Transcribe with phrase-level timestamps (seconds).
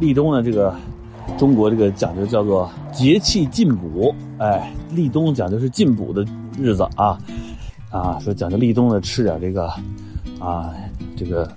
[0.00, 0.74] 立冬呢，这个
[1.36, 6.24] 中国这个讲究叫做节气进补，哎，立冬讲究是进补的
[6.58, 7.18] 日子啊，
[7.90, 9.68] 啊，说讲究立冬呢吃点这个
[10.38, 10.72] 啊，
[11.16, 11.50] 这个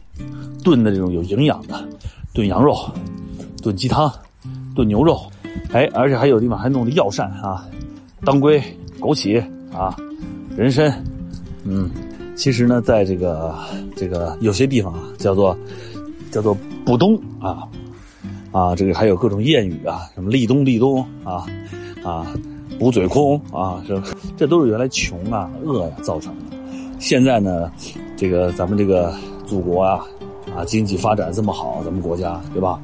[0.64, 1.88] 炖的这种有营养的，
[2.34, 2.76] 炖羊肉，
[3.62, 4.12] 炖鸡汤，
[4.76, 5.22] 炖牛肉，
[5.72, 7.68] 哎，而且还有地方还弄的药膳啊，
[8.26, 8.62] 当归、
[9.00, 9.40] 枸杞
[9.72, 9.96] 啊，
[10.58, 10.92] 人参，
[11.64, 11.90] 嗯，
[12.36, 13.56] 其实呢，在这个
[13.96, 15.56] 这个有些地方啊，叫做
[16.32, 17.68] 叫做补冬啊。
[18.52, 21.46] 啊，这个还有各种谚语啊，什么立冬立冬啊，
[22.04, 22.28] 啊，
[22.78, 24.02] 补嘴空啊，这
[24.36, 26.58] 这都是原来穷啊、饿呀造成的。
[27.00, 27.72] 现在呢，
[28.18, 29.14] 这个咱们这个
[29.46, 30.06] 祖国啊，
[30.56, 32.80] 啊，经济发展这么好，咱们国家对吧？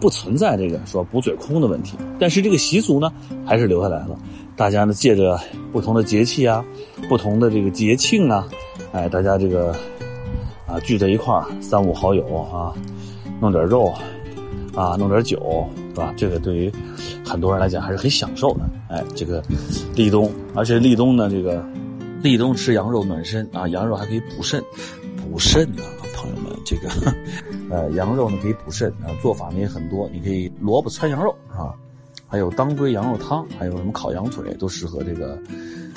[0.00, 1.96] 不存在这个说补嘴空的问题。
[2.18, 3.12] 但是这个习俗呢，
[3.44, 4.18] 还是留下来了。
[4.56, 5.38] 大家呢，借着
[5.70, 6.64] 不同的节气啊，
[7.08, 8.48] 不同的这个节庆啊，
[8.90, 9.72] 哎，大家这个
[10.66, 12.74] 啊聚在一块儿，三五好友啊，
[13.40, 13.94] 弄点肉。
[14.74, 16.12] 啊，弄点酒，是吧？
[16.16, 16.72] 这个对于
[17.24, 18.60] 很多人来讲还是很享受的。
[18.88, 19.42] 哎，这个
[19.94, 21.64] 立冬，而且立冬呢，这个
[22.22, 24.62] 立冬吃羊肉暖身啊，羊肉还可以补肾，
[25.16, 26.88] 补肾啊，朋友们，这个
[27.70, 31.74] 呃，羊肉呢可以补肾啊，做法呢也很多，你可以萝卜汆羊肉啊，
[32.28, 35.38] 还有当归羊肉汤，还有什么烤羊腿，都适合这个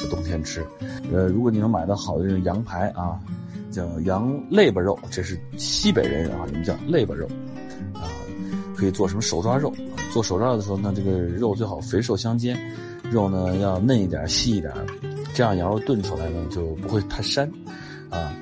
[0.09, 0.65] 冬天吃。
[1.11, 3.19] 呃，如果你能买到好的这个羊排啊，
[3.71, 7.27] 叫羊肋巴肉，这是西北人啊，你们叫肋巴肉。
[8.79, 9.73] 可以做什么手抓肉？
[10.13, 12.57] 做手抓肉的时候呢，这个肉最好肥瘦相间，
[13.11, 14.73] 肉呢要嫩一点、细一点，
[15.33, 17.47] 这样羊肉炖出来呢就不会太膻。
[18.09, 18.33] 啊，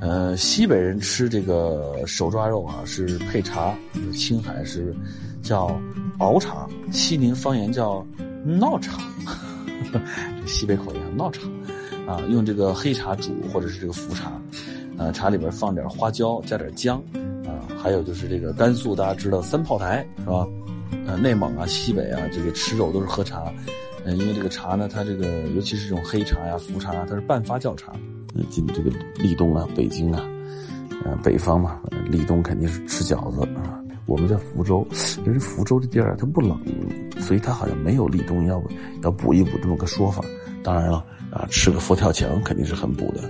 [0.00, 3.72] 呃，西北人吃这个手抓肉啊是配茶，
[4.12, 4.94] 青海是
[5.42, 5.80] 叫
[6.18, 8.04] 熬茶，西宁方言叫
[8.44, 8.98] 闹茶，
[10.44, 11.40] 西北口音闹茶，
[12.06, 14.32] 啊，用这个黑茶煮或者是这个茯茶，
[14.98, 17.00] 呃，茶里边放点花椒，加点姜。
[17.84, 20.48] 还有就是这个甘肃，大家知道三炮台是吧？
[21.06, 23.52] 呃，内蒙啊、西北啊，这个吃肉都是喝茶。
[24.06, 27.92] 嗯，因为这个茶呢，它这个尤其是这种黑茶呀、茯茶，它是半发酵茶。
[28.34, 30.26] 呃，进这个立冬啊，北京啊，
[31.04, 31.78] 呃，北方嘛，
[32.08, 33.78] 立冬肯定是吃饺子啊。
[34.06, 34.86] 我们在福州，
[35.26, 36.58] 因为福州这地儿它不冷，
[37.20, 38.62] 所以它好像没有立冬要
[39.02, 40.24] 要补一补这么个说法。
[40.62, 43.20] 当然了，啊，吃个佛跳墙肯定是很补的。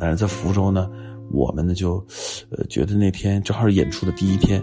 [0.00, 0.90] 但是在福州呢。
[1.30, 2.04] 我们呢就，
[2.50, 4.62] 呃，觉得那天正好是演出的第一天，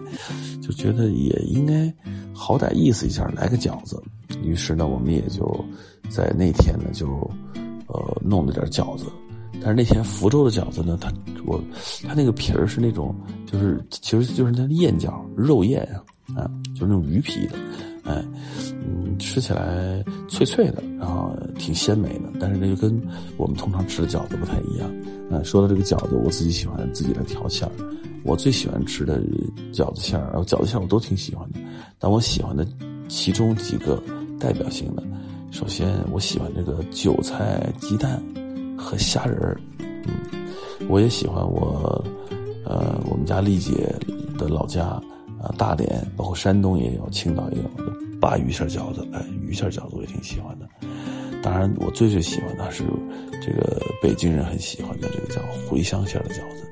[0.61, 1.93] 就觉得也应该
[2.33, 4.01] 好歹意思一下来个饺子。
[4.43, 5.65] 于是呢，我们也就
[6.09, 7.07] 在那天呢就，
[7.87, 9.05] 呃，弄了点饺子。
[9.63, 11.11] 但是那天福州的饺子呢，它
[11.45, 11.61] 我
[12.07, 13.13] 它那个皮儿是那种，
[13.45, 15.83] 就是其实就是那燕饺，肉燕
[16.33, 17.55] 啊，啊，就是那种鱼皮的，
[18.03, 18.23] 哎，
[18.91, 22.25] 嗯，吃起来脆脆的，然后挺鲜美的。
[22.39, 23.01] 但是那就跟
[23.37, 24.91] 我们通常吃的饺子不太一样。
[25.31, 27.71] 啊，说到这个饺子，我自己喜欢自己来调馅儿。
[28.23, 29.21] 我最喜欢吃的
[29.73, 31.59] 饺子馅儿，然后饺子馅儿我都挺喜欢的。
[31.97, 32.67] 但我喜欢的
[33.07, 34.01] 其中几个
[34.39, 35.03] 代表性的，
[35.51, 38.21] 首先我喜欢这个韭菜鸡蛋
[38.77, 39.59] 和虾仁儿。
[39.79, 40.13] 嗯，
[40.89, 42.03] 我也喜欢我，
[42.65, 43.95] 呃，我们家丽姐
[44.37, 44.83] 的老家
[45.41, 47.69] 啊，大连，包括山东也有，青岛也有
[48.21, 49.05] 鲅鱼馅饺子。
[49.11, 50.67] 哎，鱼馅饺子我也挺喜欢的。
[51.41, 52.83] 当然，我最最喜欢的是
[53.41, 56.69] 这个北京人很喜欢的这个叫茴香馅的饺子，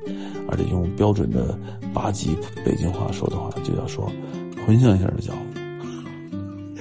[0.47, 1.57] 而且用标准的
[1.91, 4.07] 八级北京话说的话，就要说
[4.67, 5.59] 茴香馅的饺子。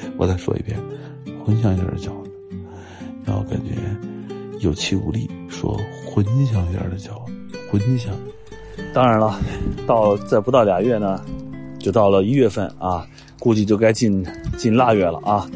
[0.18, 0.78] 我再说一遍，
[1.46, 2.30] 茴香馅的饺子，
[3.24, 3.72] 然后感觉
[4.60, 5.80] 有气无力，说
[6.14, 7.32] 茴香馅的饺子，
[7.72, 8.12] 茴香。
[8.92, 9.40] 当然了，
[9.86, 11.24] 到再不到俩月呢，
[11.78, 13.06] 就到了一月份啊，
[13.38, 14.24] 估计就该进
[14.56, 15.48] 进腊月了啊，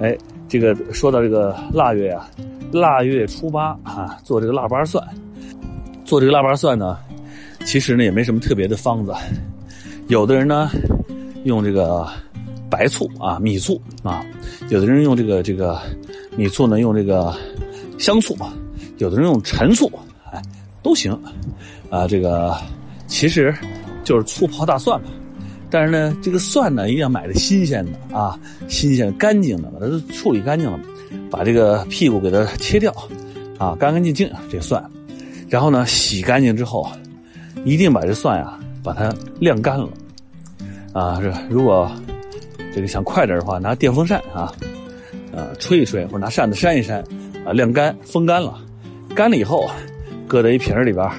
[0.00, 0.16] 哎。
[0.48, 2.28] 这个说到这个腊月呀，
[2.72, 5.02] 腊月初八啊，做这个腊八蒜，
[6.04, 6.98] 做这个腊八蒜呢，
[7.64, 9.14] 其实呢也没什么特别的方子，
[10.08, 10.68] 有的人呢
[11.44, 12.06] 用这个
[12.68, 14.22] 白醋啊，米醋啊，
[14.68, 15.80] 有的人用这个这个
[16.36, 17.34] 米醋呢用这个
[17.98, 18.36] 香醋，
[18.98, 19.90] 有的人用陈醋，
[20.30, 20.42] 哎，
[20.82, 21.18] 都行，
[21.88, 22.54] 啊，这个
[23.06, 23.54] 其实
[24.04, 25.08] 就是醋泡大蒜嘛。
[25.72, 28.38] 但是呢，这个蒜呢，一定要买的新鲜的啊，
[28.68, 30.78] 新鲜干净的，把它处理干净了，
[31.30, 32.94] 把这个屁股给它切掉，
[33.56, 34.84] 啊，干干净净这蒜，
[35.48, 36.86] 然后呢，洗干净之后，
[37.64, 39.10] 一定把这蒜呀，把它
[39.40, 39.88] 晾干了，
[40.92, 41.90] 啊，这如果
[42.74, 44.52] 这个想快点的话，拿电风扇啊，
[45.32, 47.02] 呃，吹一吹，或者拿扇子扇一扇，
[47.46, 48.58] 啊，晾干，风干了，
[49.14, 49.70] 干了以后，
[50.28, 51.10] 搁在一瓶里边。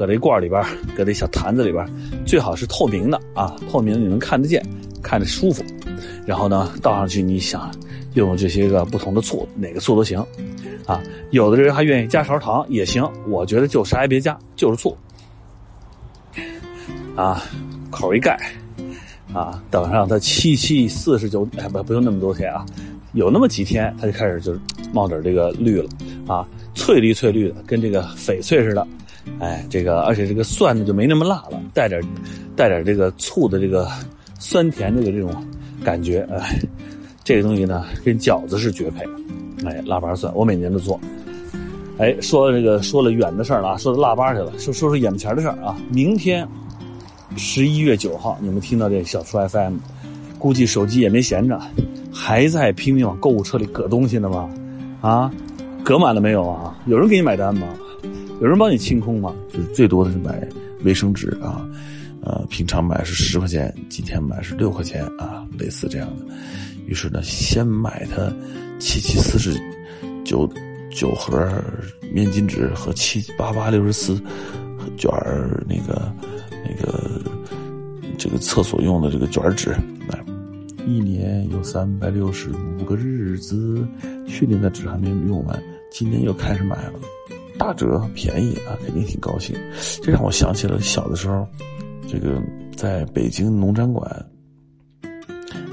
[0.00, 0.64] 搁这罐里边，
[0.96, 1.86] 搁这小坛子里边，
[2.24, 4.64] 最好是透明的啊，透明你能看得见，
[5.02, 5.62] 看着舒服。
[6.24, 7.70] 然后呢，倒上去，你想
[8.14, 10.18] 用这些个不同的醋，哪个醋都行
[10.86, 11.02] 啊。
[11.32, 14.96] 有的人还愿意加勺糖也行，我觉得就啥也别加，就是醋
[17.14, 17.42] 啊。
[17.90, 18.40] 口一盖，
[19.34, 22.64] 啊，等上它七七四十九，哎不不用那么多天啊，
[23.12, 24.58] 有那么几天它就开始就
[24.94, 25.90] 冒点这个绿了
[26.26, 28.86] 啊，翠绿翠绿的，跟这个翡翠似的，
[29.38, 32.02] 哎，这个而且这个蒜呢就没那么辣了，带点
[32.56, 33.88] 带点这个醋的这个
[34.38, 35.30] 酸甜这个这种
[35.84, 36.58] 感觉，哎，
[37.24, 39.04] 这个东西呢跟饺子是绝配，
[39.64, 41.00] 哎，腊八蒜我每年都做。
[41.98, 45.76] 哎，说这个说了远的事儿了啊，说到腊八去了，说说说眼前的事儿啊。
[45.90, 46.48] 明天
[47.36, 49.76] 十一月九号，你们听到这小初 FM，
[50.38, 51.60] 估计手机也没闲着，
[52.10, 54.50] 还在拼命往购物车里搁东西呢吗？
[55.02, 55.30] 啊，
[55.84, 56.74] 搁满了没有啊？
[56.86, 57.68] 有人给你买单吗？
[58.40, 59.34] 有人帮你清空吗？
[59.52, 60.48] 就是最多的是买
[60.84, 61.68] 卫生纸啊，
[62.22, 66.34] 呃，平常买是十块钱，今天买是六块钱啊，类似这样的。
[66.86, 68.32] 于是呢，先买它
[68.78, 69.58] 七七四十
[70.24, 70.50] 九。
[70.92, 71.48] 九盒
[72.12, 74.20] 面巾纸和七八八六十四
[74.96, 75.08] 卷
[75.68, 76.12] 那个
[76.50, 77.22] 那个
[78.18, 79.70] 这个厕所用的这个卷纸，
[80.08, 80.20] 来，
[80.88, 83.86] 一年有三百六十五个日子，
[84.26, 85.62] 去年的纸还没用完，
[85.92, 86.94] 今年又开始买了，
[87.60, 89.54] 打折便宜啊，肯定挺高兴。
[90.02, 91.46] 这让我想起了小的时候，
[92.08, 92.40] 这个
[92.74, 94.26] 在北京农展馆，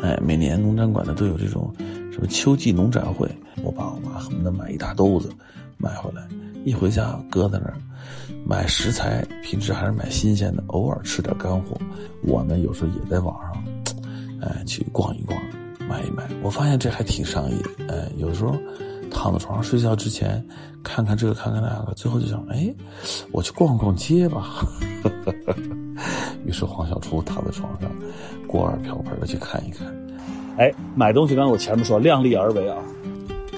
[0.03, 1.73] 哎，每年农展馆呢都有这种。
[2.11, 3.29] 什么秋季农展会，
[3.63, 5.29] 我爸我妈恨不得买一大兜子，
[5.77, 6.27] 买回来
[6.65, 7.75] 一回家搁在那儿。
[8.43, 11.77] 买食材，平时还是买新鲜的，偶尔吃点干货。
[12.23, 13.63] 我呢，有时候也在网上，
[14.41, 15.39] 哎，去逛一逛，
[15.87, 16.27] 买一买。
[16.43, 17.57] 我发现这还挺上瘾。
[17.87, 18.57] 哎，有时候
[19.17, 20.45] 躺在床上睡觉之前，
[20.83, 22.71] 看看这个，看看那个，最后就想，哎，
[23.31, 24.63] 我去逛逛街吧。
[26.45, 27.89] 于是黄小厨躺在床上，
[28.47, 29.87] 锅碗瓢盆的去看一看。
[30.57, 32.77] 哎，买东西，刚才我前面说量力而为啊。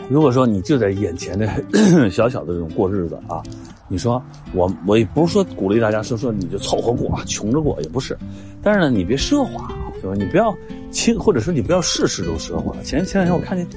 [0.09, 1.47] 如果说你就在眼前的
[2.09, 3.43] 小小的这种过日子啊，
[3.89, 4.23] 你说
[4.53, 8.17] 我我也不是说鼓励大家说说你就凑合过，穷着过也不是。
[8.63, 9.71] 但是呢，你别奢华，
[10.01, 10.15] 对吧？
[10.17, 10.55] 你不要
[10.89, 12.73] 轻，或者说你不要事事都奢华。
[12.81, 13.67] 前前两天我看见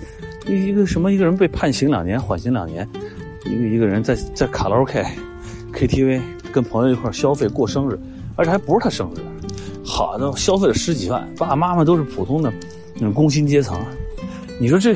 [0.47, 2.89] 一一个什么一个人被判刑两年，缓刑两年，
[3.45, 5.05] 一个一个人在在卡拉 OK
[5.73, 6.21] KTV
[6.53, 7.99] 跟朋友一块消费过生日，
[8.37, 9.19] 而且还不是他生日，
[9.85, 12.53] 好的消费了十几万，爸爸妈妈都是普通的。
[12.95, 13.81] 那种工薪阶层，
[14.61, 14.95] 你说这，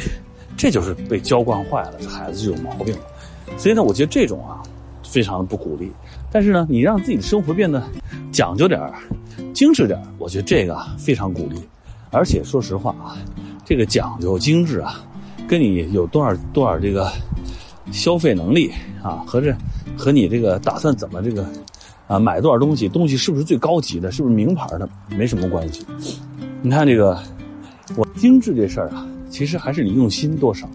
[0.54, 3.00] 这就是被娇惯坏了，这孩子就有毛病了。
[3.56, 4.62] 所以呢，我觉得这种啊，
[5.02, 5.90] 非常的不鼓励。
[6.30, 7.82] 但是呢，你让自己的生活变得
[8.30, 8.92] 讲究点儿、
[9.54, 11.56] 精致点儿，我觉得这个非常鼓励。
[12.10, 13.16] 而且说实话啊，
[13.64, 15.02] 这个讲究精致啊，
[15.48, 17.10] 跟你有多少多少这个
[17.92, 18.72] 消费能力
[19.02, 19.54] 啊，和这
[19.96, 21.46] 和你这个打算怎么这个
[22.06, 25.86] 啊买多少东西，东西是不是最高级的，是不是名牌的，没什么关系。
[26.62, 27.18] 你看这个。
[27.94, 30.68] 我精致这事儿啊，其实还是你用心多少。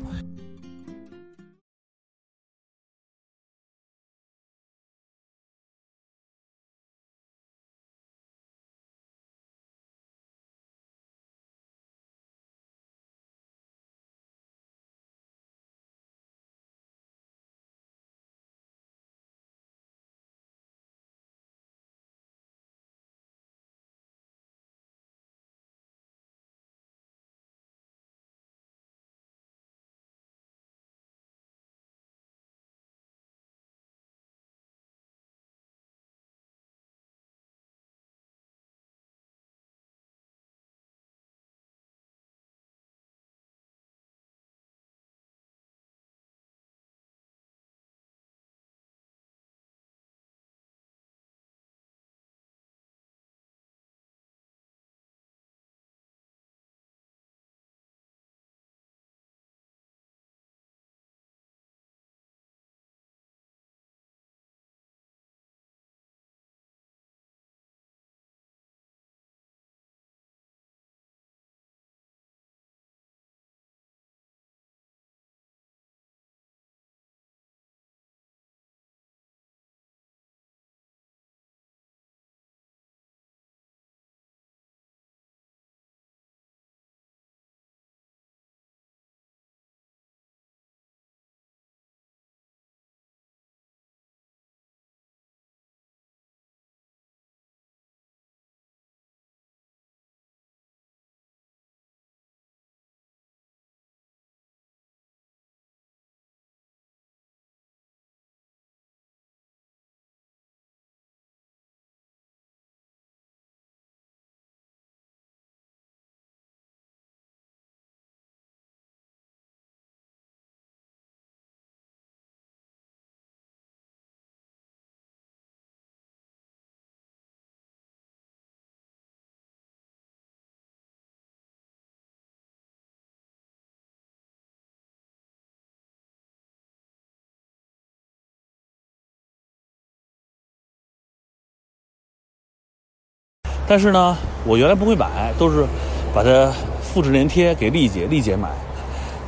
[143.71, 145.66] 但是呢，我原来不会买，都是
[146.13, 146.51] 把它
[146.83, 148.49] 复制粘贴给丽姐，丽姐买。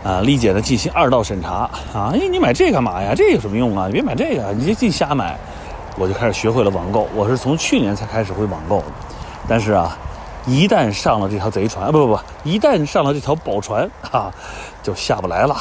[0.03, 1.50] 啊，丽姐呢进行二道审查
[1.93, 2.12] 啊！
[2.13, 3.13] 哎，你买这干嘛呀？
[3.15, 3.88] 这有什么用啊？
[3.88, 5.39] 你别买这个，你就净瞎买。
[5.97, 7.07] 我就开始学会了网购。
[7.15, 8.83] 我是从去年才开始会网购，
[9.47, 9.97] 但是啊，
[10.45, 14.29] 一旦上了这条贼船，不不不，一旦上了这条宝船啊，
[14.83, 15.55] 就下不来了。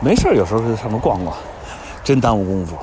[0.00, 1.36] 没事有时候就上面逛逛，
[2.04, 2.76] 真耽误功夫。